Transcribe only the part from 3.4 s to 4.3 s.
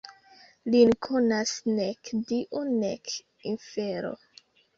infero.